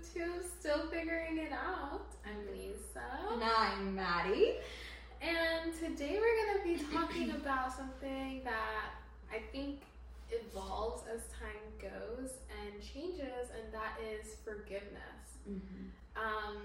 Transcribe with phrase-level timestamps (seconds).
[0.00, 2.06] to Still Figuring It Out.
[2.24, 3.04] I'm Lisa.
[3.32, 4.54] And I'm Maddie.
[5.20, 8.96] And today we're going to be talking about something that
[9.30, 9.82] I think
[10.30, 15.36] evolves as time goes and changes, and that is forgiveness.
[15.44, 15.92] Mm-hmm.
[16.16, 16.56] Um,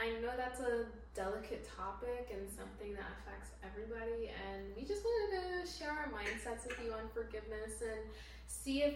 [0.00, 5.44] I know that's a delicate topic and something that affects everybody, and we just wanted
[5.44, 8.00] to share our mindsets with you on forgiveness and
[8.46, 8.94] see if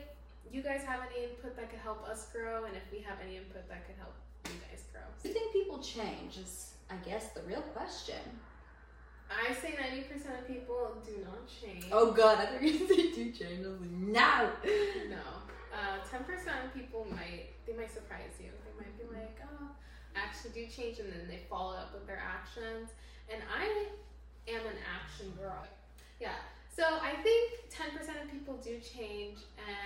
[0.53, 3.37] you guys have any input that could help us grow, and if we have any
[3.37, 4.15] input that could help
[4.47, 5.03] you guys grow.
[5.23, 6.39] Do you think people change?
[6.39, 8.23] Is I guess the real question.
[9.27, 11.87] I say 90% of people do not change.
[11.91, 13.67] Oh god, I think you say do change.
[13.67, 14.51] I was like, no.
[15.11, 15.27] No.
[15.75, 16.23] Uh, 10%
[16.65, 18.51] of people might, they might surprise you.
[18.65, 19.67] They might be like, oh,
[20.15, 22.91] I actually do change, and then they follow up with their actions.
[23.29, 23.67] And I
[24.49, 25.67] am an action girl.
[26.21, 26.39] Yeah.
[26.77, 29.86] So I think 10% of people do change and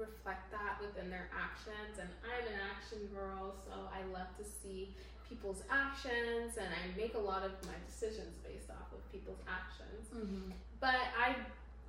[0.00, 2.00] reflect that within their actions.
[2.00, 4.96] And I'm an action girl, so I love to see
[5.28, 10.10] people's actions and I make a lot of my decisions based off of people's actions.
[10.10, 10.50] Mm-hmm.
[10.80, 11.38] But I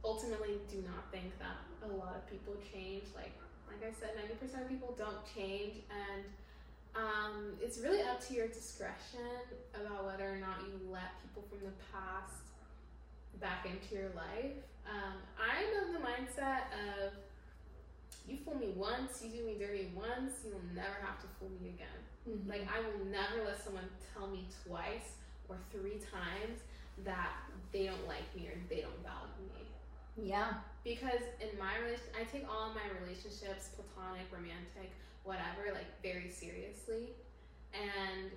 [0.06, 3.10] ultimately do not think that a lot of people change.
[3.16, 3.34] Like
[3.72, 6.28] like I said, 90% of people don't change and
[6.94, 11.64] um, it's really up to your discretion about whether or not you let people from
[11.64, 12.44] the past
[13.40, 14.60] back into your life.
[14.84, 17.16] Um, I'm of the mindset of
[18.32, 21.52] you fool me once, you do me dirty once, you will never have to fool
[21.62, 22.00] me again.
[22.30, 22.50] Mm-hmm.
[22.50, 26.64] Like I will never let someone tell me twice or three times
[27.04, 27.34] that
[27.72, 30.30] they don't like me or they don't value me.
[30.30, 30.64] yeah.
[30.84, 34.90] Because in my relation, I take all of my relationships, platonic, romantic,
[35.24, 37.14] whatever, like very seriously.
[37.74, 38.32] And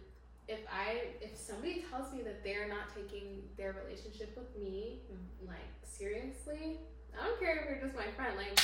[0.46, 5.00] if I if somebody tells me that they're not taking their relationship with me
[5.46, 6.78] like seriously,
[7.18, 8.36] I don't care if you're just my friend.
[8.36, 8.58] Like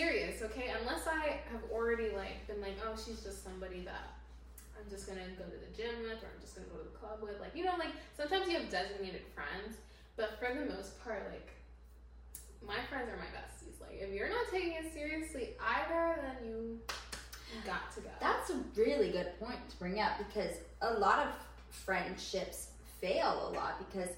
[0.00, 0.72] serious, okay?
[0.80, 4.16] Unless I have already like been like, oh, she's just somebody that
[4.78, 6.96] I'm just gonna go to the gym with, or I'm just gonna go to the
[6.96, 7.40] club with.
[7.40, 9.76] Like you know, like sometimes you have designated friends,
[10.16, 11.52] but for the most part, like
[12.66, 13.80] my friends are my besties.
[13.80, 16.78] Like if you're not taking it seriously either, then you
[17.66, 18.10] got to go.
[18.20, 21.28] That's a really good point to bring up because a lot of
[21.68, 22.68] friendships
[23.00, 24.10] fail a lot because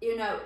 [0.00, 0.38] you know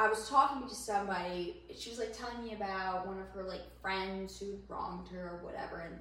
[0.00, 3.60] I was talking to somebody she was like telling me about one of her like
[3.82, 6.00] friends who wronged her or whatever and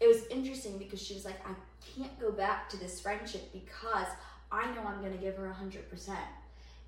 [0.00, 1.54] it was interesting because she was like I
[1.94, 4.08] can't go back to this friendship because
[4.50, 6.18] I know I'm gonna give her a hundred percent.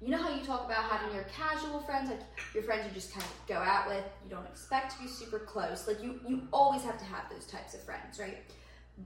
[0.00, 2.20] You know how you talk about having your casual friends like
[2.54, 5.38] your friends you just kind of go out with you don't expect to be super
[5.38, 8.38] close like you you always have to have those types of friends right?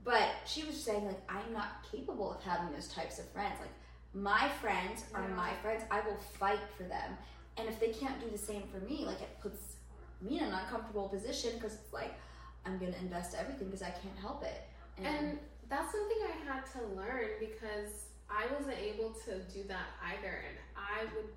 [0.03, 3.69] But she was saying like i'm not capable of having those types of friends like
[4.15, 5.35] my friends are Yeah.
[5.35, 7.15] my friends i will fight for them
[7.57, 9.75] and if they can't do the same for me like it puts
[10.21, 12.13] me in an uncomfortable position because it's like
[12.65, 14.61] i'm gonna invest everything because i can't help it
[15.03, 20.35] And that's something I had to learn because I wasn't able to do that either.
[20.47, 21.29] And I would,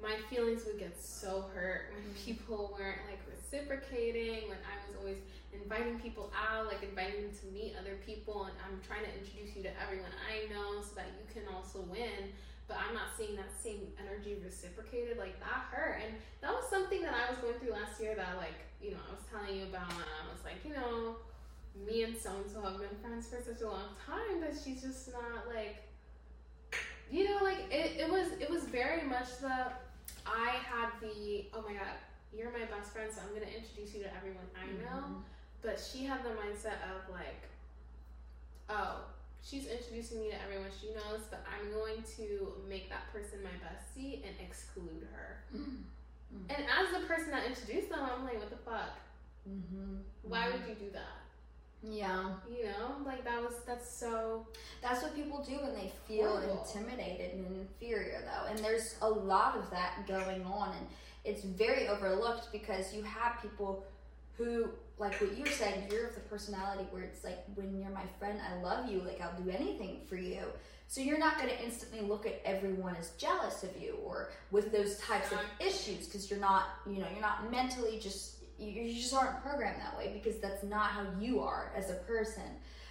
[0.00, 2.24] my feelings would get so hurt when Mhm.
[2.24, 5.18] people weren't like reciprocating, when I was always
[5.52, 8.44] inviting people out, like inviting them to meet other people.
[8.44, 11.80] And I'm trying to introduce you to everyone I know so that you can also
[11.82, 12.32] win.
[12.68, 15.18] But I'm not seeing that same energy reciprocated.
[15.18, 16.00] Like that hurt.
[16.04, 19.02] And that was something that I was going through last year that, like, you know,
[19.08, 19.90] I was telling you about.
[19.90, 21.16] And I was like, you know,
[21.86, 24.82] me and so and so have been friends for such a long time that she's
[24.82, 25.82] just not like
[27.10, 29.72] you know like it, it was it was very much the
[30.26, 31.96] i had the oh my god
[32.36, 35.22] you're my best friend so i'm going to introduce you to everyone i know Mhm.
[35.62, 37.40] but she had the mindset of like
[38.68, 38.96] oh
[39.44, 43.50] she's introducing me to everyone she knows but i'm going to make that person my
[43.64, 45.82] bestie and exclude her Mhm.
[46.48, 48.98] and as the person that introduced them i'm like what the fuck
[49.48, 50.02] Mhm.
[50.22, 51.18] why would you do that
[51.82, 54.46] yeah you know like that was that's so
[54.80, 56.64] That's what people do when they feel Horrible.
[56.64, 58.46] intimidated and inferior, though.
[58.50, 60.86] And there's a lot of that going on, and
[61.24, 63.84] it's very overlooked because you have people
[64.36, 68.06] who, like what you're saying, you're of the personality where it's like, when you're my
[68.18, 70.42] friend, I love you, like I'll do anything for you.
[70.88, 74.72] So you're not going to instantly look at everyone as jealous of you or with
[74.72, 78.36] those types of issues because you're not, you know, you're not mentally just.
[78.58, 81.94] You you just aren't programmed that way because that's not how you are as a
[81.94, 82.44] person.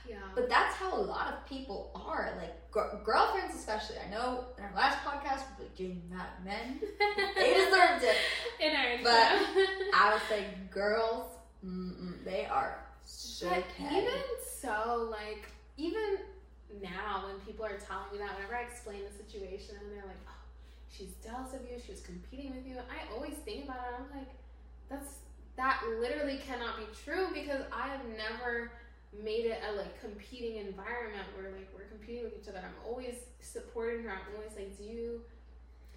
[0.08, 2.34] Yeah But that's how a lot of people are.
[2.38, 3.98] Like gr- girlfriends, especially.
[4.06, 6.80] I know in our last podcast we were getting mad at men.
[7.36, 8.16] They deserved it.
[8.60, 9.66] in our But-.
[9.94, 11.26] I would say girls,
[12.26, 14.20] they are so But even
[14.62, 15.46] so, like
[15.78, 16.18] even
[16.82, 20.22] now when people are telling me that, whenever I explain the situation and they're like,
[20.28, 20.40] "Oh,
[20.90, 23.96] she's jealous of you, she was competing with you," I always think about it.
[24.00, 24.30] I'm like,
[24.90, 25.16] that's
[25.58, 28.72] that literally cannot be true because I have never
[29.12, 32.60] made it a like competing environment where like we're competing with each other.
[32.60, 34.12] I'm always supporting her.
[34.12, 35.22] I'm always like, do you,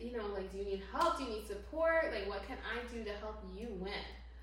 [0.00, 1.18] you know, like, do you need help?
[1.18, 2.12] Do you need support?
[2.12, 3.92] Like, what can I do to help you win?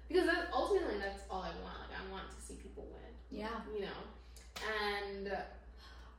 [0.08, 1.80] Because that, ultimately, that's all I want.
[1.90, 3.40] Like, I want to see people win.
[3.40, 3.50] Yeah.
[3.74, 4.00] You know,
[4.60, 5.36] and uh,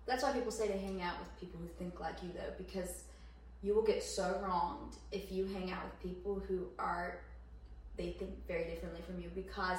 [0.06, 3.04] That's why people say to hang out with people who think like you, though, because
[3.62, 7.20] you will get so wronged if you hang out with people who are
[7.96, 9.78] they think very differently from you because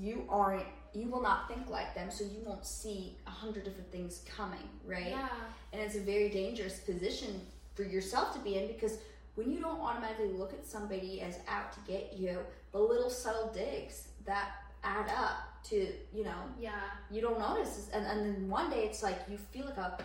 [0.00, 3.90] you aren't you will not think like them so you won't see a hundred different
[3.90, 5.08] things coming right?
[5.10, 5.28] Yeah,
[5.72, 7.40] and it's a very dangerous position
[7.74, 8.98] for yourself to be in because
[9.34, 12.38] when you don't automatically look at somebody as out to get you
[12.72, 14.50] the little subtle digs that
[14.84, 16.80] add up to you know yeah,
[17.10, 17.88] you don't notice.
[17.92, 19.98] And, and then one day it's like you feel like a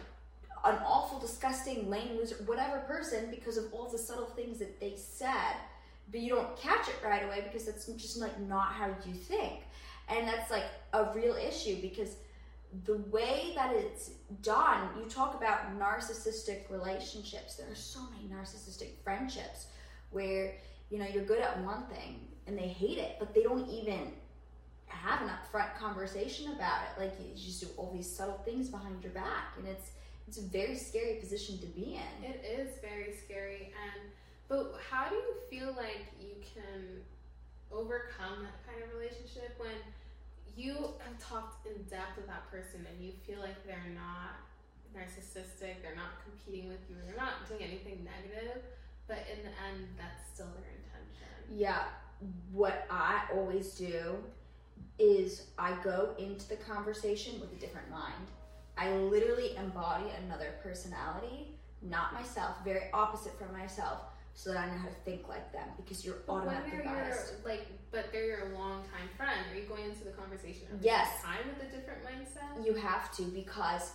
[0.65, 4.94] an awful disgusting lame loser whatever person because of all the subtle things that they
[4.97, 5.56] said
[6.11, 9.61] but you don't catch it right away because that's just like not how you think.
[10.07, 12.15] And that's like a real issue because
[12.85, 14.11] the way that it's
[14.41, 17.56] done you talk about narcissistic relationships.
[17.56, 19.67] There are so many narcissistic friendships
[20.11, 20.53] where
[20.89, 24.11] you know you're good at one thing and they hate it but they don't even
[24.88, 27.00] have an upfront conversation about it.
[27.00, 29.91] Like you just do all these subtle things behind your back and it's
[30.27, 32.23] it's a very scary position to be in.
[32.29, 33.73] It is very scary.
[33.83, 34.11] And
[34.50, 37.01] but how do you feel like you can
[37.72, 39.78] overcome that kind of relationship when
[40.57, 44.42] you have talked in depth with that person and you feel like they're not
[44.92, 48.63] narcissistic, they're not competing with you, they're not doing anything negative,
[49.07, 51.56] but in the end, that's still their intention.
[51.56, 51.84] Yeah,
[52.52, 54.18] what I always do
[54.98, 58.28] is I go into the conversation with a different mind.
[58.78, 64.00] I literally embody another personality, not myself, very opposite from myself,
[64.39, 67.33] so that I know how to think like them because you're But automatically your biased.
[67.44, 71.21] like, but they're your longtime friend, are you going into the conversation every Yes.
[71.21, 72.65] time with a different mindset?
[72.65, 73.91] You have to because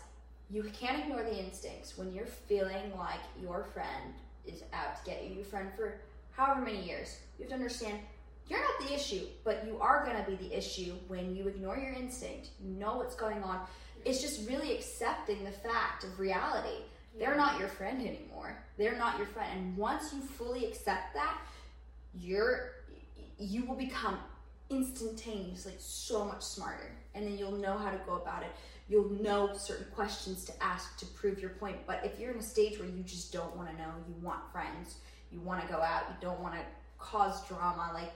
[0.50, 4.12] you can't ignore the instincts when you're feeling like your friend
[4.44, 5.98] is out to get you, your friend for
[6.32, 7.18] however many years.
[7.38, 8.00] You have to understand
[8.46, 11.78] you're not the issue, but you are going to be the issue when you ignore
[11.78, 12.50] your instinct.
[12.62, 13.60] You know what's going on.
[14.04, 16.82] It's just really accepting the fact of reality.
[17.18, 18.56] They're not your friend anymore.
[18.76, 19.50] They're not your friend.
[19.56, 21.38] And once you fully accept that,
[22.14, 22.72] you're
[23.38, 24.18] you will become
[24.70, 26.90] instantaneously so much smarter.
[27.14, 28.50] And then you'll know how to go about it.
[28.88, 31.78] You'll know certain questions to ask to prove your point.
[31.86, 34.40] But if you're in a stage where you just don't want to know, you want
[34.52, 34.96] friends,
[35.30, 36.60] you want to go out, you don't want to
[36.98, 38.12] cause drama, like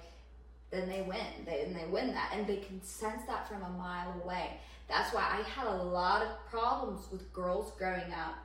[0.71, 1.47] then they win.
[1.47, 2.33] They and they win that.
[2.35, 4.59] And they can sense that from a mile away.
[4.89, 8.37] That's why I had a lot of problems with girls growing up.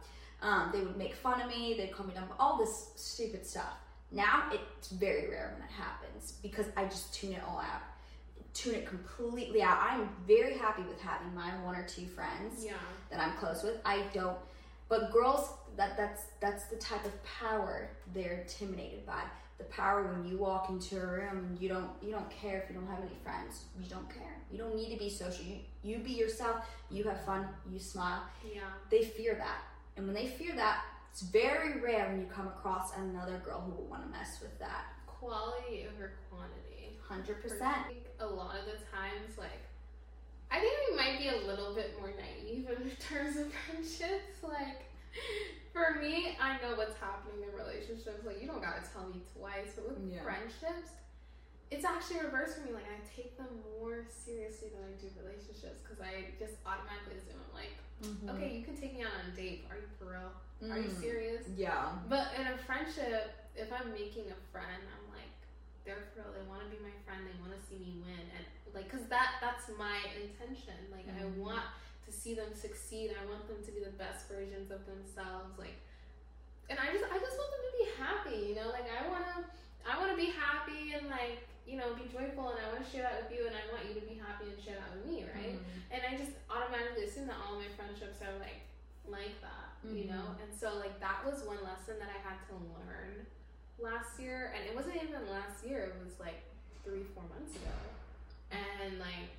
[0.43, 3.73] Um, they would make fun of me, they'd call me dumb, all this stupid stuff.
[4.11, 7.81] Now it's very rare when it happens because I just tune it all out.
[8.53, 9.77] Tune it completely out.
[9.81, 12.73] I'm very happy with having my one or two friends Yeah.
[13.09, 13.79] that I'm close with.
[13.85, 14.37] I don't
[14.89, 19.23] but girls that that's that's the type of power they're intimidated by.
[19.57, 22.69] The power when you walk into a room and you don't you don't care if
[22.69, 23.63] you don't have any friends.
[23.81, 24.35] You don't care.
[24.51, 25.45] You don't need to be social.
[25.45, 26.57] You you be yourself,
[26.91, 28.21] you have fun, you smile.
[28.53, 28.61] Yeah.
[28.91, 29.61] They fear that.
[29.97, 33.71] And when they fear that, it's very rare when you come across another girl who
[33.71, 34.85] will want to mess with that.
[35.05, 36.97] Quality over quantity.
[37.07, 37.61] 100%.
[37.61, 39.61] I think a lot of the times, like,
[40.51, 44.41] I think we might be a little bit more naive in terms of friendships.
[44.41, 44.89] Like,
[45.71, 48.25] for me, I know what's happening in relationships.
[48.25, 49.73] Like, you don't gotta tell me twice.
[49.75, 50.23] But with Yeah.
[50.23, 50.89] friendships,
[51.73, 52.71] it's actually reversed for me.
[52.77, 53.49] Like, I take them
[53.81, 58.35] more seriously than I do relationships because I just automatically assume, I'm like, Mm-hmm.
[58.35, 59.63] okay, you can take me out on a date.
[59.71, 60.31] Are you for real?
[60.67, 60.99] Are you Mm.
[60.99, 61.47] serious?
[61.55, 61.95] Yeah.
[62.11, 65.31] But in a friendship, if I'm making a friend, I'm like,
[65.87, 66.35] they're for real.
[66.35, 67.23] They want to be my friend.
[67.23, 68.43] They want to see me win, and
[68.75, 70.75] like, cause that that's my intention.
[70.91, 71.37] Like, I Mhm.
[71.39, 71.63] want
[72.05, 73.15] to see them succeed.
[73.15, 75.55] I want them to be the best versions of themselves.
[75.57, 75.79] Like,
[76.67, 78.39] and I just I just want them to be happy.
[78.51, 79.47] You know, like I wanna
[79.87, 83.03] I wanna be happy and like you know be joyful, and I want to share
[83.07, 85.23] that with you, and I want you to be happy and share that with me,
[85.27, 85.55] right?
[85.57, 85.91] Mhm.
[85.93, 88.61] and I just automatically assume that all my friendships are like
[89.07, 90.35] like that, you know.
[90.41, 93.27] And so like that was one lesson that I had to learn
[93.79, 96.43] last year, and it wasn't even last year; it was like
[96.83, 97.75] three, four months ago.
[98.51, 99.31] And like,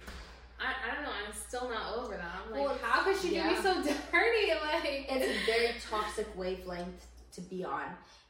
[0.58, 2.32] I, I don't know, I'm still not over that.
[2.44, 3.74] I'm like, Well, how could she do me so
[4.12, 4.50] dirty?
[4.50, 7.84] Like, it's a very toxic wavelength to be on.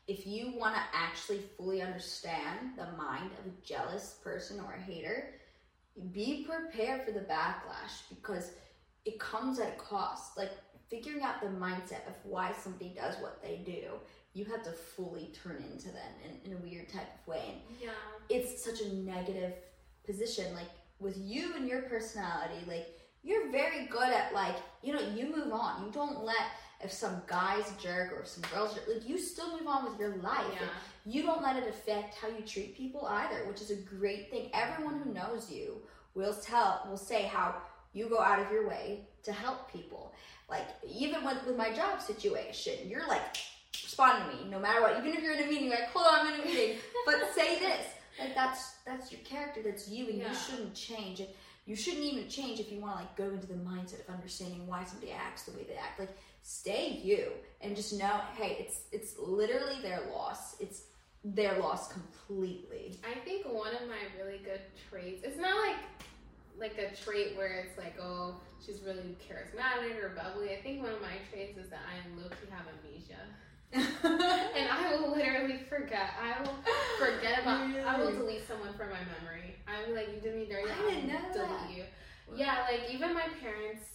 [0.07, 4.81] If you want to actually fully understand the mind of a jealous person or a
[4.81, 5.35] hater,
[6.13, 8.53] be prepared for the backlash because
[9.05, 10.37] it comes at a cost.
[10.37, 10.53] Like
[10.91, 13.93] figuring out the mindset of why somebody does what they do,
[14.35, 17.43] you have to fully turn into them in, in a weird type of way.
[17.47, 17.91] And yeah,
[18.29, 19.55] it's such a negative
[20.05, 20.55] position.
[20.55, 22.89] Like with you and your personality, like
[23.23, 25.87] you're very good at like, you know, you move on.
[25.87, 26.37] You don't let
[26.83, 29.85] if some guy's a jerk or if some girl's jerk, like you still move on
[29.91, 30.45] with your life.
[30.53, 30.67] Yeah.
[31.07, 34.51] You don't let it affect how you treat people either, which is a great thing.
[34.55, 35.77] Everyone who knows you
[36.15, 37.57] will tell will say how
[37.93, 40.13] you go out of your way to help people.
[40.49, 43.23] Like even with, with my job situation, you're like
[43.83, 44.97] respond to me no matter what.
[44.99, 46.77] Even if you're in a meeting, like hold on, I'm in a meeting,
[47.07, 47.87] but say this.
[48.19, 50.29] Like that's that's your character, that's you, and Yeah.
[50.31, 51.35] you shouldn't change it.
[51.67, 54.67] You shouldn't even change if you want to like go into the mindset of understanding
[54.67, 55.99] why somebody acts the way they act.
[55.99, 57.33] Like stay you
[57.63, 60.57] and just know, hey, it's it's literally their loss.
[60.61, 60.83] It's
[61.25, 63.01] their loss completely.
[63.03, 65.25] I think one of my really good traits.
[65.25, 65.77] It's not like
[66.57, 70.53] like a trait where it's like, oh, she's really charismatic or bubbly.
[70.53, 73.25] I think one of my traits is that I low key have amnesia,
[74.55, 76.11] and I will literally forget.
[76.21, 76.59] I will
[76.99, 77.75] forget about.
[77.75, 79.57] I will delete someone from my memory.
[79.67, 80.71] I'm like, you did me dirty.
[80.71, 81.71] I didn't know delete that.
[81.75, 81.85] you.
[82.37, 83.94] Yeah, like even my parents.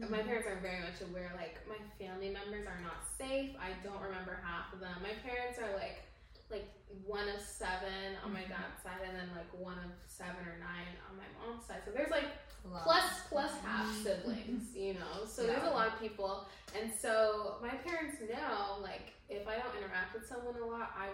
[0.00, 0.10] Mm-hmm.
[0.10, 1.32] My parents are very much aware.
[1.36, 3.52] Like my family members are not safe.
[3.60, 4.94] I don't remember half of them.
[5.02, 6.02] My parents are like
[6.50, 6.68] like
[7.06, 8.48] one of seven on my Mhm.
[8.52, 11.80] dad's side, and then like one of seven or nine on my mom's side.
[11.84, 12.28] So there's like
[12.84, 15.24] plus plus half siblings, you know.
[15.26, 16.46] So there's a lot of people,
[16.78, 21.08] and so my parents know like if I don't interact with someone a lot, I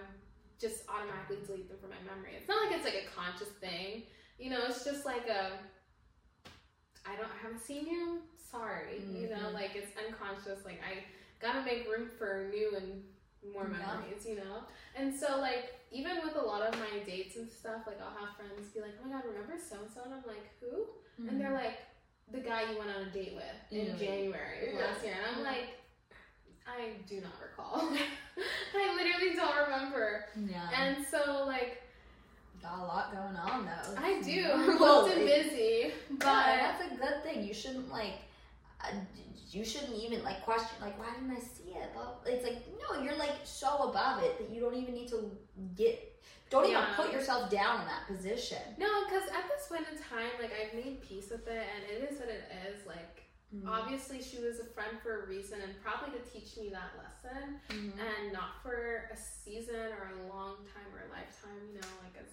[0.59, 2.35] just automatically delete them from my memory.
[2.35, 4.03] It's not like it's like a conscious thing,
[4.37, 4.65] you know.
[4.67, 5.51] It's just like a
[7.11, 8.19] I don't I haven't seen you.
[8.37, 9.49] Sorry, you know.
[9.49, 9.53] Mhm.
[9.53, 10.65] Like it's unconscious.
[10.65, 11.03] Like I
[11.39, 13.03] gotta make room for new and
[13.53, 13.77] more Yeah.
[13.79, 14.63] memories, you know.
[14.95, 18.35] And so like even with a lot of my dates and stuff, like I'll have
[18.35, 20.85] friends be like, "Oh my god, remember so and so?" And I'm like, "Who?"
[21.27, 21.77] And they're like,
[22.31, 24.79] "The guy you went on a date with in January Yeah.
[24.85, 25.69] last year." And I'm like,
[26.67, 27.89] "I do not recall.
[28.75, 30.69] I literally don't remember." yeah.
[30.77, 31.81] And so like
[32.61, 33.95] Got a lot going on though.
[34.01, 34.75] I do, Yeah.
[34.77, 37.43] Booked and busy, but Yeah, that's a good thing.
[37.45, 38.15] You shouldn't like,
[38.83, 38.91] uh,
[39.51, 41.89] you shouldn't even like question like, why didn't I see it?
[41.95, 45.31] But it's like no, you're like so above it that you don't even need to
[45.75, 48.61] get, don't even put yourself down in that position.
[48.77, 52.11] no, because at this point in time, like I've made peace with it, and it
[52.11, 52.85] is what it is.
[52.85, 53.23] Like
[53.67, 57.59] obviously, she was a friend for a reason, and probably to teach me that lesson.
[57.69, 57.93] Mhm.
[57.97, 62.13] and not for a season or a long time or a lifetime, you know, like
[62.21, 62.29] as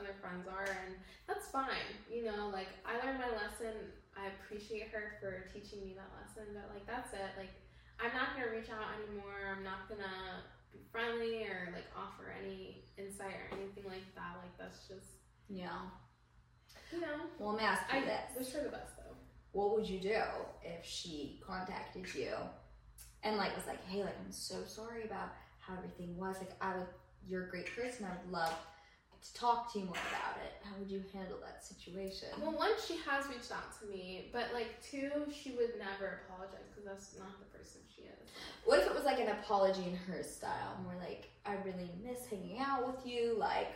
[0.00, 0.94] other friends are, and
[1.26, 3.74] that's fine, you know, like I learned my lesson.
[4.16, 7.32] I appreciate her for teaching me that lesson, but like that's it.
[7.36, 7.52] Like
[8.00, 9.52] I'm not gonna reach out anymore.
[9.56, 14.36] I'm not gonna be friendly or like offer any insight or anything like that.
[14.40, 15.88] Like that's just, Yeah.
[16.92, 18.36] you know, Well, let me ask you I this.
[18.38, 19.16] wish her the best though.
[19.52, 20.20] what would you do
[20.62, 22.32] if she contacted you
[23.22, 26.36] and like was like, hey, like I'm so sorry about how everything was.
[26.38, 26.86] Like I would,
[27.26, 28.06] you're a great person.
[28.06, 28.54] I would love
[29.26, 30.60] to talk to you more about it.
[30.64, 32.28] How would you handle that situation?
[32.40, 36.66] Well, one, she has reached out to me, but like two, she would never apologize
[36.70, 38.30] because that's not the person she is.
[38.64, 42.26] What if it was like an apology in her style, more like I really miss
[42.26, 43.36] hanging out with you.
[43.38, 43.68] Like,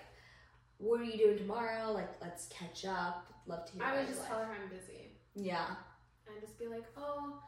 [0.78, 1.92] what are you doing tomorrow?
[1.92, 3.26] Like, let's catch up.
[3.46, 3.84] Love to hear.
[3.84, 5.12] I would just tell her I'm busy.
[5.34, 5.66] Yeah.
[6.26, 7.38] and just be like, oh,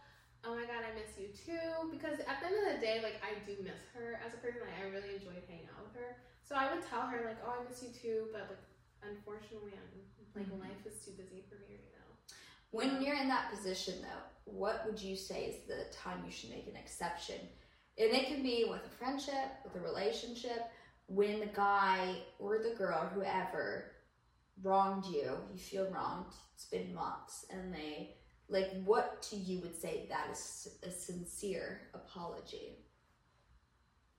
[0.45, 1.91] oh my god, I miss you too.
[1.91, 4.61] Because at the end of the day, like I do miss her as a person.
[4.63, 6.17] Like I really enjoyed hanging out with her.
[6.53, 8.27] So I would tell her like, oh, I miss you too.
[8.31, 10.03] But like, unfortunately, I'm
[10.35, 10.61] like Mhm.
[10.61, 12.37] life is too busy for me right now.
[12.73, 16.51] When you're in that position, though, what would you say is the time you should
[16.51, 17.49] make an exception?
[17.97, 20.71] And it can be with a friendship, with a relationship,
[21.07, 23.93] when the guy or the girl, whoever,
[24.63, 28.19] wronged you, you feel wronged, it's been months, and they,
[28.49, 32.85] like, what to you would say that is a sincere apology?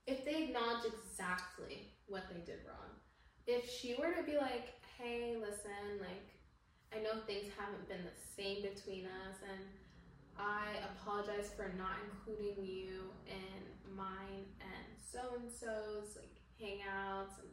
[0.06, 3.00] If they acknowledge exactly what they did wrong,
[3.46, 6.28] if she were to be like, hey, listen, like
[6.92, 9.64] I know things haven't been the same between us, and
[10.38, 17.50] I apologize for not including you in mine and so and so's like hangouts and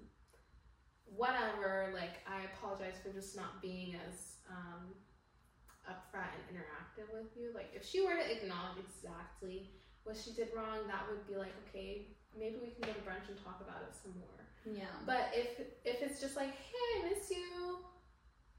[1.06, 1.92] whatever.
[1.94, 4.94] Like, I apologize for just not being as um,
[5.90, 7.52] upfront and interactive with you.
[7.54, 9.72] Like, if she were to acknowledge exactly
[10.04, 13.28] what she did wrong, that would be like, okay, maybe we can go to brunch
[13.30, 14.76] and talk about it some more.
[14.78, 14.86] Yeah.
[15.06, 17.80] But if if it's just like, hey, I miss you,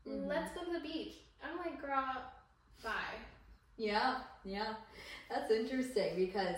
[0.07, 0.27] Mhm.
[0.27, 1.15] let's go to the beach.
[1.43, 2.23] I'm like, girl,
[2.83, 3.19] bye.
[3.77, 4.75] Yeah, yeah.
[5.31, 6.57] That's interesting because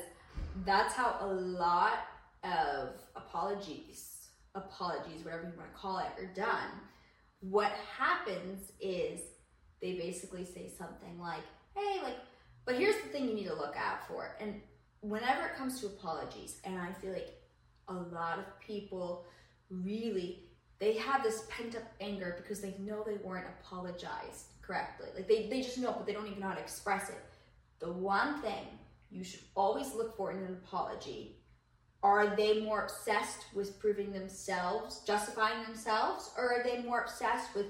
[0.64, 2.06] that's how a lot
[2.42, 6.70] of apologies, apologies, whatever you want to call it, are done.
[7.40, 9.20] What happens is
[9.80, 11.42] they basically say something like,
[11.76, 12.16] hey, like,
[12.64, 14.36] but here's the thing you need to look out for.
[14.40, 14.60] And
[15.04, 17.28] whenever it comes to apologies, and I feel like
[17.88, 19.26] a lot of people
[19.70, 20.44] really
[20.80, 25.08] they have this pent up anger because they know they weren't apologized correctly.
[25.14, 27.22] Like they, they just know, but they don't even know how to express it.
[27.78, 28.66] The one thing
[29.10, 31.36] you should always look for in an apology
[32.02, 37.66] are they more obsessed with proving themselves, justifying themselves, or are they more obsessed with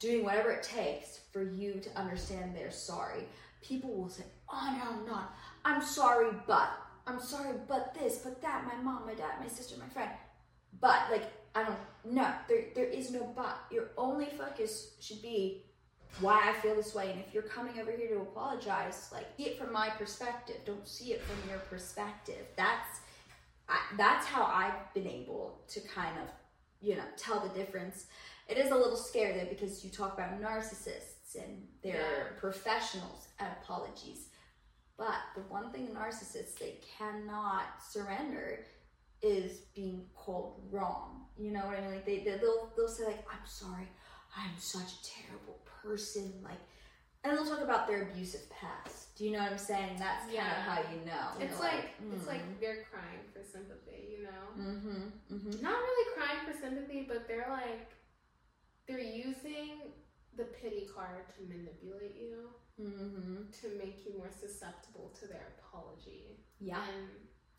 [0.00, 3.28] doing whatever it takes for you to understand they're sorry?
[3.62, 5.34] People will say, Oh, no, I'm not.
[5.64, 6.70] I'm sorry, but.
[7.06, 8.64] I'm sorry, but this, but that.
[8.66, 10.10] My mom, my dad, my sister, my friend.
[10.80, 11.24] But, like,
[11.54, 11.78] I don't.
[12.04, 13.58] No, there, there is no but.
[13.70, 15.62] Your only focus should be
[16.20, 17.10] why I feel this way.
[17.10, 20.56] And if you're coming over here to apologize, like, see it from my perspective.
[20.64, 22.46] Don't see it from your perspective.
[22.56, 23.00] That's
[23.68, 26.26] I, that's how I've been able to kind of,
[26.80, 28.06] you know, tell the difference.
[28.48, 32.40] It is a little scary though because you talk about narcissists and they're Yeah.
[32.40, 34.26] professionals at apologies.
[35.00, 38.66] But the one thing narcissists they cannot surrender
[39.22, 41.24] is being called wrong.
[41.38, 41.90] You know what I mean?
[41.92, 43.88] Like they, they they'll they'll say like I'm sorry,
[44.36, 46.34] I'm such a terrible person.
[46.44, 46.60] Like,
[47.24, 49.16] and they'll talk about their abusive past.
[49.16, 49.96] Do you know what I'm saying?
[49.98, 50.50] That's kind Yeah.
[50.58, 51.26] of how you know.
[51.46, 54.62] It's like, it's "Mm." like they're crying for sympathy, you know.
[54.70, 55.34] Mm-hmm.
[55.34, 55.62] Mm-hmm.
[55.62, 57.88] Not really crying for sympathy, but they're like
[58.86, 59.92] they're using
[60.40, 62.48] the pity card to manipulate you
[62.80, 63.44] Mm-hmm.
[63.60, 66.40] to make you more susceptible to their apology.
[66.60, 66.80] Yeah.
[66.80, 67.08] And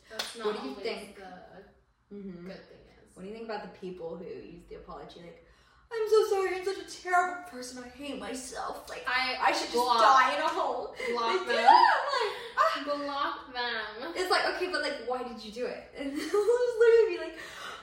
[0.10, 1.16] that's not What do you think?
[1.16, 2.48] the Mm-hmm.
[2.48, 3.16] good thing is.
[3.16, 5.46] What do you think about the people who use the apology like,
[5.94, 8.90] I'm so sorry, I'm such a terrible person, I hate myself.
[8.90, 10.96] Like, I I should just die in a hole.
[11.12, 11.56] block Like, them.
[11.56, 11.86] yeah,
[12.18, 12.84] like, ah.
[12.84, 14.14] Block them.
[14.16, 15.84] It's like, okay, but like, why did you do it?
[16.00, 17.36] And they'll just literally be like,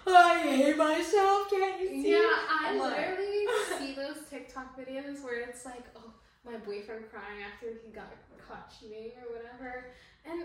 [0.08, 2.10] I hate myself, can't you see?
[2.12, 2.18] Yeah,
[2.50, 3.37] I I'm like- literally
[3.78, 6.12] see those TikTok videos where it's like, oh,
[6.44, 8.08] my boyfriend crying after he got
[8.46, 9.86] caught cheating or whatever,
[10.24, 10.44] and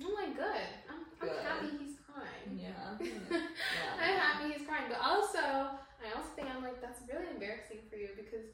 [0.00, 0.68] I'm like, good.
[0.90, 1.42] I'm, I'm Good.
[1.44, 2.58] happy he's crying.
[2.60, 2.98] Yeah.
[4.00, 7.96] I'm happy he's crying, but also, I also think I'm like, that's really embarrassing for
[7.96, 8.46] you because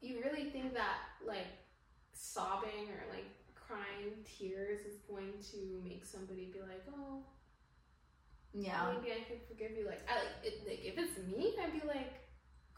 [0.00, 0.96] you really think that
[1.26, 1.48] like
[2.12, 7.20] sobbing or like crying tears is going to make somebody be like, oh,
[8.54, 8.92] Yeah.
[8.94, 9.86] maybe I could forgive you.
[9.86, 12.14] Like, I like, it, like if it's me, I'd be like,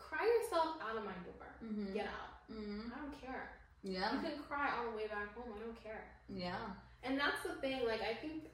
[0.09, 1.47] cry yourself out of my door.
[1.63, 1.93] Mm-hmm.
[1.93, 2.49] Get out.
[2.51, 2.89] Mm-hmm.
[2.93, 3.51] I don't care.
[3.83, 4.13] Yeah.
[4.15, 5.53] You can cry all the way back home.
[5.55, 6.05] I don't care.
[6.29, 6.73] Yeah.
[7.05, 7.87] And that's the thing.
[7.87, 8.51] Like, I think,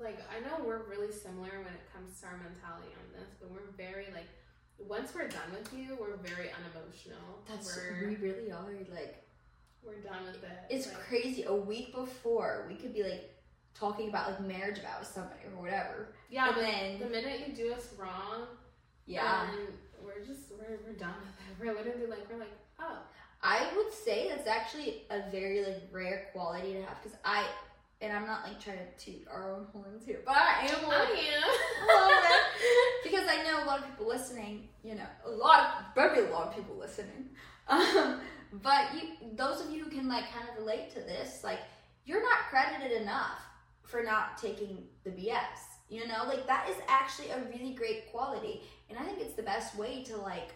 [0.00, 3.50] like, I know we're really similar when it comes to our mentality on this, but
[3.50, 4.28] we're very like,
[4.78, 7.42] once we're done with you, we're very unemotional.
[7.48, 9.24] That's we're we really are like
[9.84, 10.58] we're done with it.
[10.70, 11.42] it's like, crazy.
[11.44, 13.34] A week before we could be like
[13.74, 16.14] talking about like marriage vows somebody or whatever.
[16.30, 16.46] yeah.
[16.46, 18.46] and But then the minute you do us wrong,
[19.06, 19.46] yeah.
[20.04, 21.60] We're just we're, we're done with it.
[21.60, 22.98] We're literally like we're like oh
[23.42, 27.44] I would say that's actually a very like rare quality to have because I
[28.00, 30.92] and I'm not like trying to toot our own horns here, but I am little,
[30.92, 32.38] I
[33.02, 34.68] because I know a lot of people listening.
[34.84, 37.30] You know, a lot of probably a lot of people listening.
[37.68, 38.20] Um,
[38.62, 39.00] but you,
[39.34, 41.60] those of you who can like kind of relate to this, like
[42.06, 43.40] you're not credited enough
[43.82, 45.67] for not taking the BS.
[45.88, 49.42] You know, like that is actually a really great quality, and I think it's the
[49.42, 50.52] best way to like,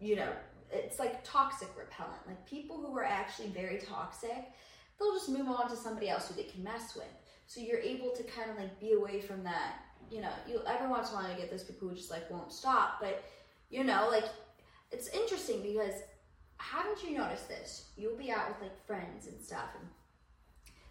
[0.00, 0.32] you know,
[0.72, 2.26] it's like toxic repellent.
[2.26, 4.50] Like people who are actually very toxic,
[4.98, 7.04] they'll just move on to somebody else who they can mess with.
[7.46, 9.80] So you're able to kind of like be away from that.
[10.10, 12.30] You know, you every once in a while you get those people who just like
[12.30, 13.24] won't stop, but
[13.70, 14.24] you know, like
[14.90, 15.94] it's interesting because
[16.56, 17.90] haven't you noticed this?
[17.96, 19.88] You'll be out with like friends and stuff, and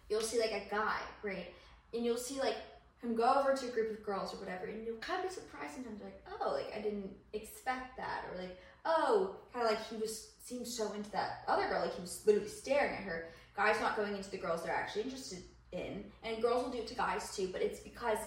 [0.08, 1.52] you'll see like a guy, right?
[1.92, 2.56] And you'll see like
[3.04, 5.34] him go over to a group of girls or whatever, and you'll kind of be
[5.34, 9.86] surprised sometimes, like, oh, like I didn't expect that, or like, oh, kind of like
[9.88, 13.28] he was seemed so into that other girl, like he was literally staring at her.
[13.56, 16.86] Guys not going into the girls they're actually interested in, and girls will do it
[16.88, 18.18] to guys too, but it's because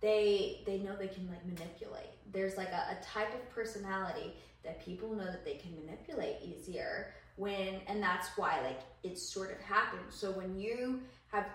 [0.00, 2.10] they they know they can like manipulate.
[2.32, 7.14] There's like a, a type of personality that people know that they can manipulate easier
[7.36, 10.14] when and that's why like it sort of happens.
[10.14, 11.00] So when you
[11.32, 11.46] have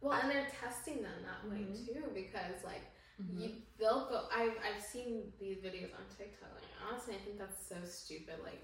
[0.00, 1.86] well, and they're testing them that way Mhm.
[1.86, 2.82] too because like
[3.34, 4.28] you they'll go.
[4.32, 6.50] I've I've seen these videos on TikTok.
[6.54, 8.36] Like honestly, I think that's so stupid.
[8.44, 8.62] Like,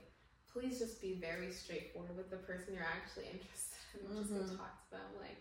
[0.52, 4.16] please just be very straightforward with the person you're actually interested in.
[4.16, 4.48] Just Mhm.
[4.50, 5.10] go talk to them.
[5.20, 5.38] Like,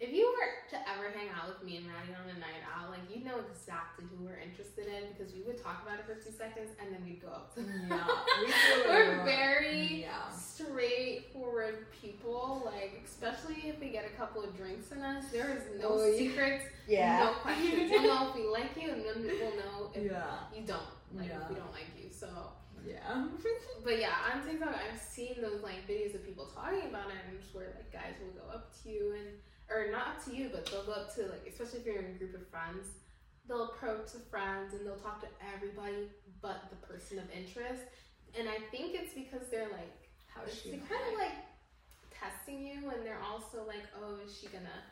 [0.00, 2.90] if you were to ever hang out with me and Maddie on a night out,
[2.90, 6.14] like you know exactly who we're interested in because we would talk about it for
[6.14, 7.86] two seconds and then we'd go up to them.
[7.88, 8.04] Yeah,
[8.42, 8.46] we
[8.90, 10.28] we're very yeah.
[10.30, 12.62] straightforward people.
[12.64, 16.12] Like, especially if we get a couple of drinks in us, there is no Oh,
[16.16, 16.64] secrets.
[16.88, 17.24] Yeah.
[17.24, 17.90] No questions.
[17.90, 20.24] We'll know if we like you, and then we'll know if Yeah.
[20.54, 20.82] you don't.
[21.14, 21.42] Like Yeah.
[21.42, 22.10] if we don't like you.
[22.10, 22.28] So,
[22.86, 23.26] Yeah.
[23.84, 27.40] but yeah, on TikTok, I've seen those like videos of people talking about it, and
[27.40, 29.28] just where like guys will go up to you and
[29.70, 32.16] or not up to you, but they'll go up to like especially if you're in
[32.16, 32.86] a group of friends,
[33.48, 36.08] they'll approach the friends and they'll talk to everybody
[36.40, 37.82] but the person of interest.
[38.38, 40.70] And I think it's because they're like, How is she?
[40.70, 41.32] they're kind of like
[42.24, 44.82] testing you, and they're also like, oh, is she gonna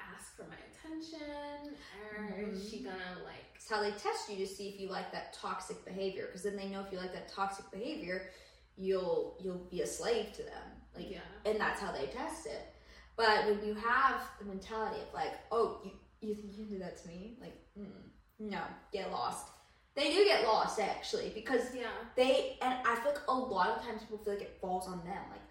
[0.00, 1.74] ask for my attention,
[2.16, 2.86] or is she mm-hmm.
[2.86, 3.44] gonna like?
[3.54, 6.26] It's how they test you to see if you like that toxic behavior.
[6.26, 8.30] Because then they know if you like that toxic behavior,
[8.76, 10.68] you'll you'll be a slave to them.
[10.94, 12.74] Like, yeah, and that's how they test it.
[13.18, 16.78] But when you have the mentality of like, oh, you you think you can do
[16.78, 17.36] that to me?
[17.40, 17.90] Like, mm,
[18.38, 18.60] no,
[18.92, 19.48] get lost.
[19.96, 23.82] They do get lost actually because yeah, they and I feel like a lot of
[23.84, 25.22] times people feel like it falls on them.
[25.30, 25.42] Like,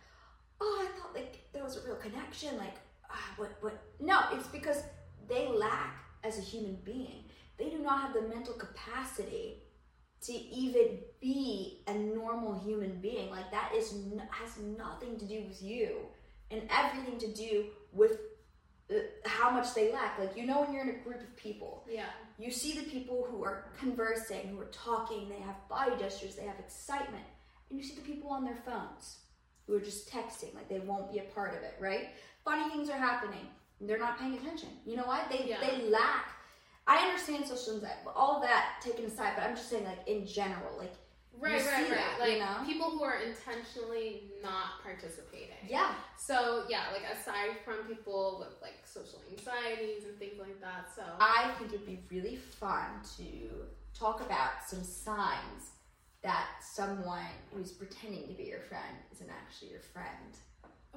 [0.62, 2.58] oh, I thought like there was a real connection.
[2.58, 2.76] Like,
[3.12, 3.84] ah, what, what?
[4.00, 4.84] No, it's because
[5.28, 7.26] they lack as a human being.
[7.58, 9.64] They do not have the mental capacity
[10.22, 13.30] to even be a normal human being.
[13.30, 15.98] Like that is n- has nothing to do with you,
[16.52, 18.20] and everything to do with
[18.90, 20.18] uh, how much they lack.
[20.20, 22.06] Like you know, when you're in a group of people, yeah,
[22.40, 26.46] you see the people who are conversing, who are talking, they have body gestures, they
[26.46, 27.26] have excitement.
[27.70, 29.18] And you see the people on their phones
[29.66, 32.10] who are just texting, like they won't be a part of it, right?
[32.46, 33.46] Funny things are happening.
[33.82, 34.70] They're not paying attention.
[34.86, 35.30] You know what?
[35.30, 35.60] They Yeah.
[35.60, 36.32] they lack.
[36.88, 40.26] I understand social anxiety, but all that taken aside, but I'm just saying like in
[40.26, 40.94] general, like
[41.40, 41.90] right, see right, right.
[41.90, 42.56] that, like you know?
[42.66, 45.56] people who are intentionally not participating.
[45.68, 45.94] yeah.
[46.18, 51.04] So yeah, like aside from people with like social anxieties and things like that, so
[51.20, 55.72] I think it'd be really fun to talk about some signs
[56.24, 57.22] that someone
[57.54, 60.34] who's pretending to be your friend isn't actually your friend.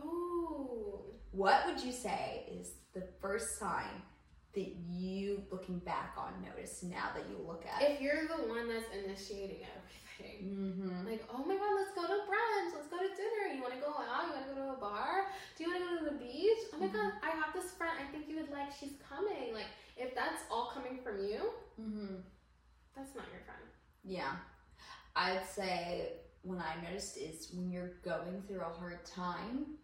[0.03, 1.01] oh,
[1.33, 4.03] What would you say is the first sign
[4.55, 7.83] that you, looking back on, notice now that you look at?
[7.83, 10.43] if you're the one that's initiating everything.
[10.43, 11.07] Mm-hmm.
[11.07, 13.55] Like, oh my god, let's go to brunch, let's go to dinner.
[13.55, 14.27] You want to go out?
[14.27, 15.27] You want to go to a bar?
[15.57, 16.59] Do you want to go to the beach?
[16.75, 16.93] Oh my Mhm.
[16.93, 17.95] god, I have this friend.
[17.99, 18.69] I think you would like.
[18.79, 19.55] She's coming.
[19.55, 21.41] Like, if that's all coming from you,
[21.81, 22.17] Mm-hmm.
[22.97, 23.65] that's not your friend.
[24.05, 24.37] Yeah.
[25.17, 29.79] I'd say when I noticed is when you're going through a hard time,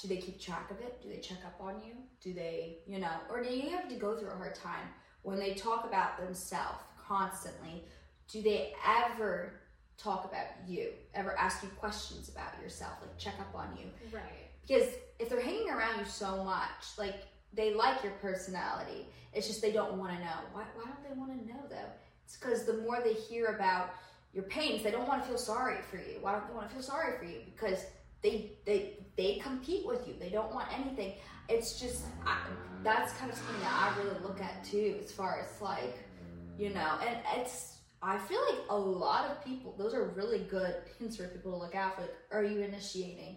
[0.00, 1.02] do they keep track of it?
[1.02, 1.92] Do they check up on you?
[2.22, 4.88] Do they, you know, or do you have to go through a hard time
[5.22, 7.84] when they talk about themselves constantly?
[8.28, 9.60] Do they ever
[9.98, 10.90] talk about you?
[11.14, 12.92] Ever ask you questions about yourself?
[13.02, 13.86] Like check up on you?
[14.12, 14.22] Right.
[14.66, 19.06] Because if they're hanging around you so much, like they like your personality.
[19.32, 20.36] It's just they don't want to know.
[20.52, 21.90] Why, why don't they want to know though?
[22.24, 23.90] It's because the more they hear about
[24.32, 26.18] your pains, they don't want to feel sorry for you.
[26.20, 27.40] Why don't they want to feel sorry for you?
[27.44, 27.84] Because
[28.22, 30.14] they they they compete with you.
[30.18, 31.14] They don't want anything.
[31.48, 32.38] It's just I,
[32.82, 35.98] that's kind of something that I really look at too, as far as like
[36.58, 37.76] you know, and it's.
[38.02, 41.58] I feel like a lot of people, those are really good hints for people to
[41.58, 42.00] look out for.
[42.00, 43.36] Like, are you initiating?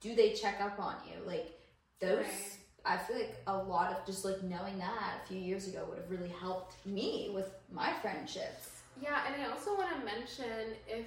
[0.00, 1.26] Do they check up on you?
[1.26, 1.58] Like,
[2.00, 2.58] those Right.
[2.84, 5.98] I feel like a lot of just like knowing that a few years ago would
[5.98, 8.82] have really helped me with my friendships.
[9.00, 11.06] Yeah, and I also want to mention if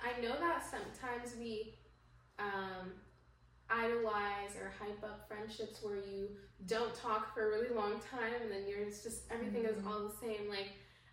[0.00, 1.74] I know that sometimes we
[2.38, 2.92] um,
[3.70, 6.28] idolize or hype up friendships where you
[6.66, 9.86] don't talk for a really long time and then you're it's just everything is Mhm.
[9.86, 10.48] all the same.
[10.48, 10.68] Like,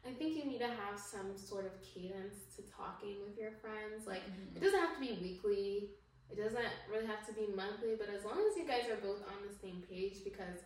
[0.06, 4.08] I think you need to have some sort of cadence to talking with your friends.
[4.08, 4.24] Like,
[4.56, 5.92] it doesn't have to be weekly.
[6.30, 9.22] It doesn't really have to be monthly, but as long as you guys are both
[9.28, 10.60] on the same page, because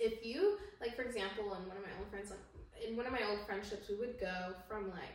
[0.00, 2.40] if you, like, for example, in one of my old friends, like
[2.84, 5.14] in one of my old friendships, we would go from like,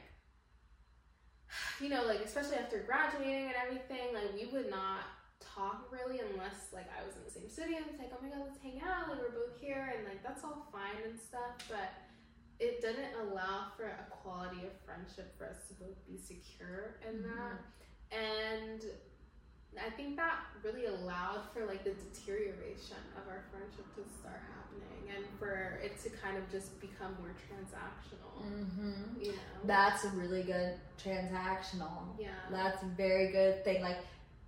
[1.79, 5.07] you know, like especially after graduating and everything, like we would not
[5.39, 8.29] talk really unless like I was in the same city and it's like, oh my
[8.29, 11.57] god, let's hang out, like we're both here, and like that's all fine and stuff,
[11.67, 11.91] but
[12.59, 17.23] it didn't allow for a quality of friendship for us to both be secure in
[17.23, 17.31] mm-hmm.
[17.31, 17.59] that,
[18.11, 18.83] and
[19.77, 25.15] I think that really allowed for like the deterioration of our friendship to start happening
[25.15, 28.43] and for it to kind of just become more transactional.
[28.43, 29.21] Mm-hmm.
[29.21, 29.37] You know?
[29.65, 32.19] That's a really good transactional.
[32.19, 32.29] yeah.
[32.51, 33.81] That's a very good thing.
[33.81, 33.99] Like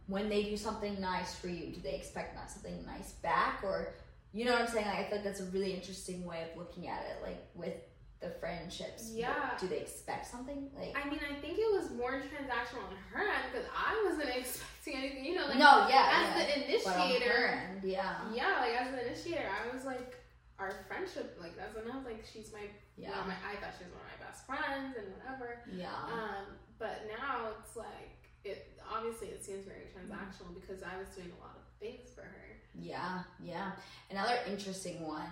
[0.08, 3.94] when they do something nice for you, do they expect not something nice back, or
[4.34, 4.88] you know what I'm saying?
[4.88, 7.24] Like I think that's a really interesting way of looking at it.
[7.24, 7.76] Like with
[8.22, 9.58] the friendships, Yeah.
[9.60, 10.70] do they expect something?
[10.78, 14.30] Like I mean, I think it was more transactional on her end because I wasn't
[14.38, 15.26] expecting anything.
[15.26, 16.46] You know, like no, yeah, as yeah.
[16.46, 20.18] the But on her initiator, end, yeah, yeah, like as the initiator, I was like,
[20.60, 23.94] our friendship, like that's enough like, she's my, yeah, of my, I thought she was
[23.98, 25.58] one of my best friends and whatever.
[25.74, 25.90] yeah.
[26.14, 26.46] Um,
[26.78, 31.40] but now it's like it obviously it seems very transactional because I was doing a
[31.42, 32.48] lot of things for her.
[32.78, 33.72] Yeah, yeah.
[34.10, 35.26] Another interesting one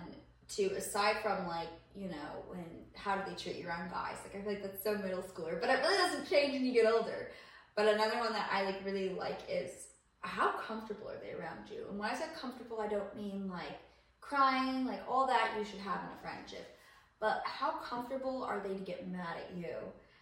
[0.50, 4.16] too, aside from like, you know, when how do they treat your own guys?
[4.24, 6.72] Like I feel like that's so middle schooler, but it really doesn't change when you
[6.72, 7.30] get older.
[7.76, 9.88] But another one that I like really like is
[10.20, 11.86] how comfortable are they around you?
[11.88, 13.78] And when I say comfortable, I don't mean like
[14.20, 16.76] crying, like all that you should have in a friendship.
[17.20, 19.76] But how comfortable are they to get mad at you?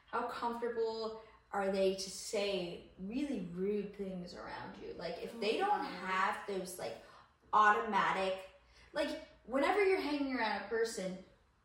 [0.06, 1.20] How comfortable
[1.52, 4.94] are they to say really rude things around you?
[4.98, 6.06] Like if they don't mm-hmm.
[6.06, 6.96] have those like
[7.52, 8.36] automatic
[8.92, 11.16] like whenever you're hanging around a person,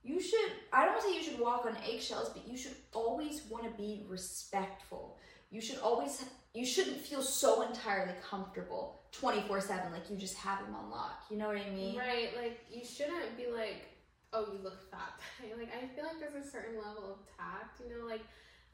[0.04, 3.66] you should I don't say you should walk on eggshells, but you should always want
[3.66, 5.18] to be respectful.
[5.52, 10.76] You should always you shouldn't feel so entirely comfortable 24/7 like you just have them
[10.76, 11.26] on lock.
[11.30, 11.98] You know what I mean?
[11.98, 13.86] Right, like you shouldn't be like,
[14.34, 15.14] oh, you look fat.
[15.58, 18.22] like I feel like there's a certain level of tact, you know, like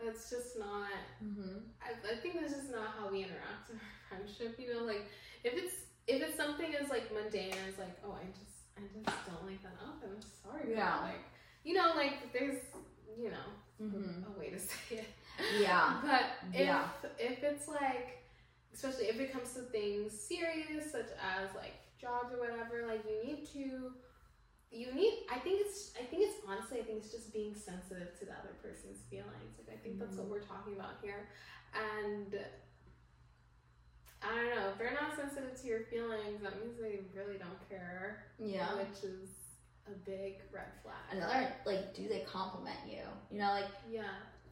[0.04, 0.88] that's just not.
[1.24, 1.62] Mhm.
[1.82, 4.58] I, I think that's just not how we interact in our friendship.
[4.58, 5.06] You know, like
[5.44, 5.76] if it's
[6.08, 8.49] if it's something as like mundane as like, oh, I just
[8.84, 10.10] I just don't like that outfit.
[10.16, 10.72] I'm sorry.
[10.76, 11.02] Yeah.
[11.02, 11.24] Like
[11.64, 12.62] you know, like there's
[13.18, 13.48] you know
[13.82, 14.26] Mhm.
[14.36, 15.06] a way to say it.
[15.60, 16.00] Yeah.
[16.02, 16.88] But if Yeah.
[17.18, 18.24] if it's like,
[18.74, 23.24] especially if it comes to things serious such as like jobs or whatever, like you
[23.26, 23.94] need to,
[24.72, 25.26] you need.
[25.32, 25.94] I think it's.
[26.00, 26.80] I think it's honestly.
[26.80, 29.58] I think it's just being sensitive to the other person's feelings.
[29.58, 31.28] Like I think that's what we're talking about here,
[31.74, 32.40] and.
[34.22, 34.70] I don't know.
[34.72, 38.26] If they're not sensitive to your feelings, that means they really don't care.
[38.38, 38.74] Yeah.
[38.76, 39.30] Which is
[39.88, 40.96] a big red flag.
[41.12, 43.02] Another like do they compliment you?
[43.32, 44.04] You know like Yeah.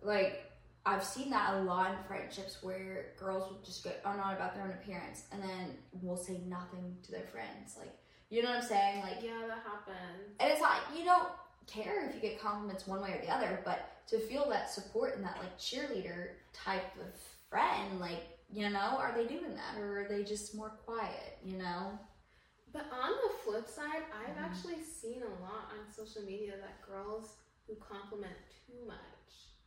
[0.02, 0.44] like
[0.86, 4.64] I've seen that a lot in friendships where girls will just get on about their
[4.64, 7.76] own appearance and then will say nothing to their friends.
[7.78, 7.94] Like,
[8.30, 9.02] you know what I'm saying?
[9.02, 10.38] Like, Yeah, that happens.
[10.40, 11.28] and it's like you don't
[11.68, 15.18] care if you get compliments one way or the other, but to feel that support
[15.18, 17.14] and that like cheerleader type of
[17.50, 21.38] friend, like, you know, are they doing that or are they just more quiet?
[21.44, 22.00] You know?
[22.74, 24.44] But on the flip side, I've Mhm.
[24.44, 28.98] actually seen a lot on social media that girls who compliment too much.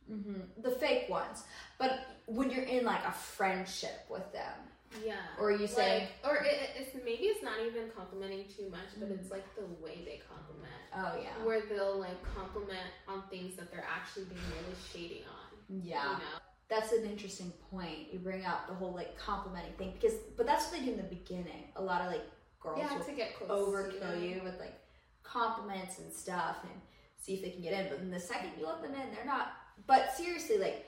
[0.07, 1.43] hmm The fake ones,
[1.77, 4.57] but when you're in like a friendship with them,
[5.03, 5.21] Yeah.
[5.39, 9.09] or you say, like, or it, it's maybe it's not even complimenting too much, but
[9.09, 9.19] Mhm.
[9.19, 13.71] it's like the way they compliment, oh yeah, where they'll like compliment on things that
[13.71, 15.57] they're actually being really shady on.
[15.69, 16.13] yeah.
[16.13, 16.39] You know.
[16.71, 18.11] That's an interesting point.
[18.13, 20.97] You bring up the whole like complimenting thing because, but that's what they do in
[20.97, 21.65] the beginning.
[21.75, 22.23] A lot of like
[22.61, 23.49] girls Yeah, will to get close.
[23.67, 24.79] overkill to you with like
[25.21, 26.71] compliments and stuff and
[27.17, 27.89] see if they can get in.
[27.89, 29.51] But then the second you let them in, they're not.
[29.85, 30.85] But seriously, like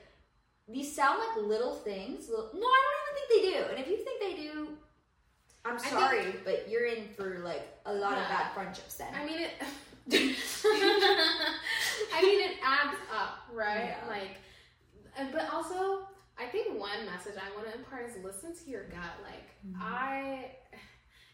[0.66, 2.30] these sound like little things.
[2.30, 3.64] Little, no, I don't even think they do.
[3.70, 4.68] And if you think they do,
[5.66, 9.12] I'm think- sorry, but you're in for like a lot of bad friendships then.
[9.14, 9.50] I mean it.
[12.14, 13.96] I mean it adds up, right?
[14.02, 14.08] Yeah.
[14.08, 14.38] Like,
[15.16, 18.84] and- but also I think one message I want to impart is listen to your
[18.88, 19.14] gut.
[19.22, 19.80] Like Mhm.
[19.80, 20.56] I,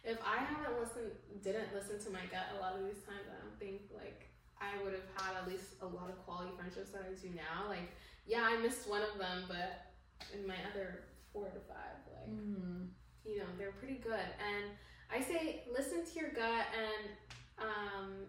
[0.05, 1.13] if I haven't listened,
[1.43, 4.29] didn't listen to my gut a lot of these times, I don't think like
[4.61, 7.67] I would have had at least a lot of quality friendships that I do now.
[7.69, 7.89] Like,
[8.27, 9.87] yeah, I missed one of them, but
[10.35, 12.91] in my other four to five, like Mhm.
[13.25, 14.77] you know they're pretty good and
[15.11, 17.11] i say listen to your gut and
[17.59, 18.27] um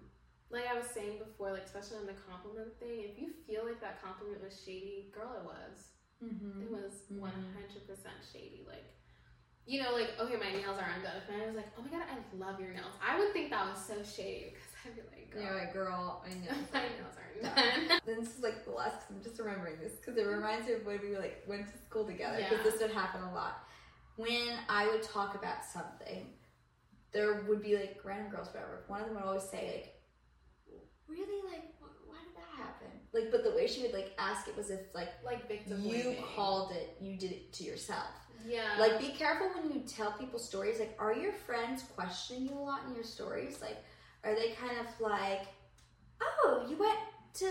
[0.52, 3.80] like i was saying before like especially on the compliment thing if you feel like
[3.82, 5.76] that compliment was shady girl it was
[6.22, 6.62] Mhm.
[6.62, 7.20] it was Mhm.
[7.20, 8.86] 100% shady like
[9.66, 12.06] you know like okay my nails are undone if I was like oh my god
[12.10, 15.32] i love your nails i would think that was so shady because i'd be like
[15.32, 16.58] girl You're like, girl, I know.
[16.74, 17.56] my nails aren't
[17.90, 19.06] done Then this is like the last.
[19.10, 22.06] I'm just remembering this because it reminds me of when we like went to school
[22.06, 22.38] together.
[22.38, 22.72] Because Yeah.
[22.72, 23.64] this would happen a lot.
[24.18, 26.34] When I would talk about something,
[27.14, 28.84] there would be like random girls, whatever.
[28.88, 30.01] One of them would always say like,
[31.12, 34.48] "Really, like, wh- why did that happen?" Like, but the way she would like ask
[34.48, 36.24] it was if like like victim you blaming.
[36.36, 38.12] called it, you did it to yourself.
[38.48, 40.80] yeah Like, be careful when you tell people stories.
[40.80, 43.60] Like, are your friends questioning you a lot in your stories?
[43.62, 43.78] Like,
[44.24, 45.44] are they kind of like,
[46.22, 47.00] oh, you went
[47.36, 47.50] to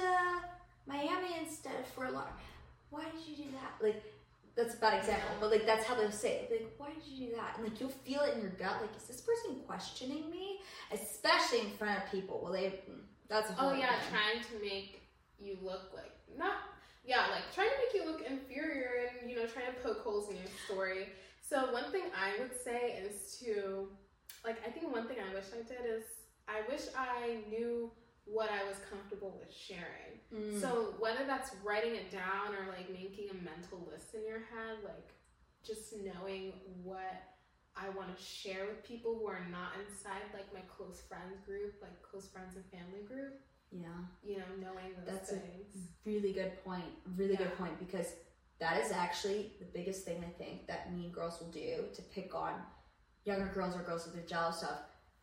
[0.87, 2.33] Miami instead for a lot.
[2.91, 3.85] Why did you do that?
[3.87, 4.03] Like,
[4.57, 6.51] that's a bad example, but like that's how they'll say it.
[6.51, 7.57] Like, why did you do that?
[7.57, 8.77] And like you'll feel it in your gut.
[8.81, 10.59] Like, is this person questioning me?
[10.93, 12.41] Especially in front of people.
[12.43, 12.75] Well, they
[13.31, 14.11] that's Oh yeah, thing.
[14.11, 15.01] trying to make
[15.39, 16.55] you look like not
[17.05, 20.29] yeah, like trying to make you look inferior and you know trying to poke holes
[20.29, 21.09] in your story.
[21.41, 23.89] So one thing I would say is to
[24.45, 26.05] like I think one thing I wish I did is
[26.47, 27.91] I wish I knew
[28.25, 30.21] what I was comfortable with sharing.
[30.35, 30.61] Mm.
[30.61, 34.85] So whether that's writing it down or like making a mental list in your head,
[34.85, 35.11] like
[35.65, 36.53] just knowing
[36.85, 37.23] what
[37.81, 41.75] I want to share with people who are not inside like my close friends group,
[41.81, 43.41] like close friends and family group,
[43.73, 43.89] yeah.
[44.23, 45.89] you know, knowing those That's a- things.
[46.05, 46.93] Really good point.
[47.17, 48.15] Really good point because
[48.59, 52.35] that is actually the biggest thing I think that mean girls will do to pick
[52.35, 52.55] on
[53.25, 54.77] younger girls or girls that they're jealous of.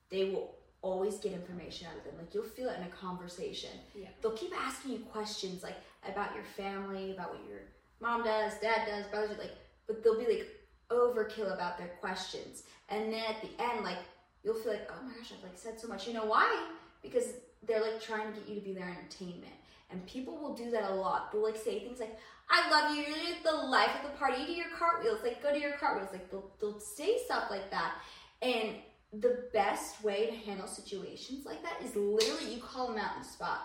[0.09, 2.13] They will always get information out of them.
[2.17, 3.71] Like you'll feel it in a conversation.
[3.93, 4.07] Yeah.
[4.21, 5.75] They'll keep asking you questions like
[6.07, 7.61] about your family, about what your
[7.99, 9.55] mom does, dad does, brothers do, like
[9.87, 10.47] but they'll be like
[10.89, 12.63] overkill about their questions.
[12.89, 13.99] And then at the end, like
[14.43, 16.07] you'll feel like, oh my gosh, I've like said so much.
[16.07, 16.67] You know why?
[17.01, 17.25] Because
[17.67, 19.53] they're like trying to get you to be their entertainment.
[19.89, 21.31] And people will do that a lot.
[21.31, 22.17] They'll like say things like,
[22.49, 25.51] I love you, you're the life of the party, you do your cartwheels, like go
[25.53, 26.09] to your cartwheels.
[26.11, 27.95] Like they'll, they'll say stuff like that.
[28.41, 28.75] And
[29.13, 33.21] the best way to handle situations like that is literally you call them out on
[33.21, 33.61] the spot.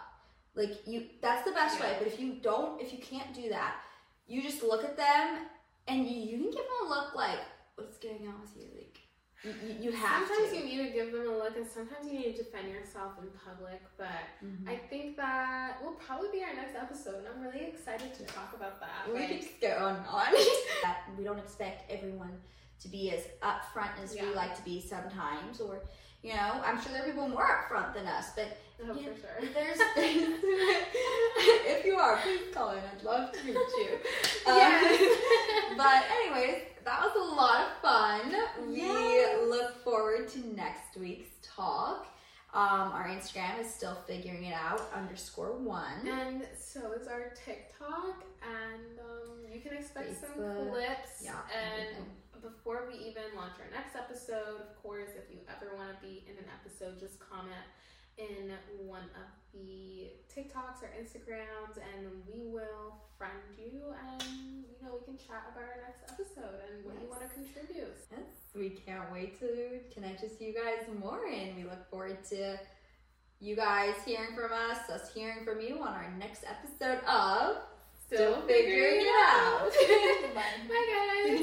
[0.54, 1.86] Like you that's the best Yeah.
[1.86, 1.96] way.
[1.98, 3.76] But if you don't, if you can't do that,
[4.26, 5.46] you just look at them
[5.88, 7.38] and you, you can give them a look like,
[7.76, 8.68] what's going on with you?
[8.76, 8.98] Like
[9.44, 10.56] you, you, you have sometimes to.
[10.56, 13.28] you need to give them a look, and sometimes you need to defend yourself in
[13.44, 13.80] public.
[13.98, 14.06] But
[14.44, 14.68] Mhm.
[14.68, 18.52] I think that will probably be our next episode, and I'm really excited to talk
[18.54, 19.08] about that.
[19.12, 20.26] we Like, could just go on on.
[21.18, 22.40] We don't expect everyone
[22.80, 24.26] to be as upfront as Yeah.
[24.28, 25.80] we like to be sometimes, or
[26.22, 29.08] you know, I'm sure there are people more upfront than us, but oh, Yeah.
[29.12, 29.52] for sure.
[29.52, 30.38] there's things.
[31.74, 32.78] if you are, please call in.
[32.78, 33.98] I'd love to meet you.
[34.46, 35.18] Um, Yes.
[35.76, 38.34] But anyways, that was a lot of fun.
[38.68, 38.88] We
[39.48, 42.06] look forward to next week's talk.
[42.54, 44.82] Um, our Instagram is still figuring it out.
[44.94, 46.06] Underscore one.
[46.06, 51.24] And so is our TikTok, and um, you can expect some clips.
[51.24, 52.04] Yeah, and everything.
[52.42, 56.24] before we even launch our next episode, of course, if you ever want to be
[56.28, 57.64] in an episode, just comment
[58.18, 58.52] in
[58.86, 65.04] one of the TikToks or Instagrams, and we will friend you, and you know we
[65.04, 67.94] can chat about our next episode and what you want to contribute.
[68.10, 68.20] Yes,
[68.54, 72.58] we can't wait to connect with you guys more, and we look forward to
[73.40, 77.56] you guys hearing from us, us hearing from you on our next episode of
[78.06, 79.72] Still figuring it out.
[80.34, 81.40] Bye, guys.